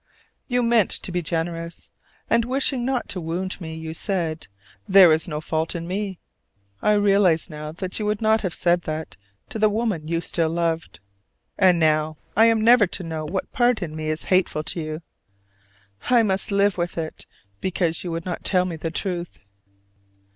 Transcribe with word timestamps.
You 0.47 0.63
meant 0.63 0.89
to 0.89 1.11
be 1.11 1.21
generous; 1.21 1.91
and 2.27 2.43
wishing 2.43 2.83
not 2.83 3.07
to 3.09 3.21
wound 3.21 3.61
me, 3.61 3.75
you 3.75 3.93
said 3.93 4.39
that 4.39 4.47
"there 4.89 5.09
was 5.09 5.27
no 5.27 5.39
fault" 5.39 5.75
in 5.75 5.87
me. 5.87 6.17
I 6.81 6.93
realize 6.93 7.51
now 7.51 7.71
that 7.73 7.99
you 7.99 8.07
would 8.07 8.19
not 8.19 8.41
have 8.41 8.55
said 8.55 8.81
that 8.85 9.15
to 9.49 9.59
the 9.59 9.69
woman 9.69 10.07
you 10.07 10.19
still 10.19 10.49
loved. 10.49 11.01
And 11.55 11.77
now 11.77 12.17
I 12.35 12.45
am 12.45 12.63
never 12.63 12.87
to 12.87 13.03
know 13.03 13.25
what 13.25 13.51
part 13.53 13.83
in 13.83 13.95
me 13.95 14.09
is 14.09 14.23
hateful 14.23 14.63
to 14.73 14.81
you. 14.81 15.01
I 16.09 16.23
must 16.23 16.49
live 16.49 16.79
with 16.79 16.97
it 16.97 17.27
because 17.59 18.03
you 18.03 18.09
would 18.09 18.25
not 18.25 18.43
tell 18.43 18.65
me 18.65 18.77
the 18.77 18.89
truth! 18.89 19.37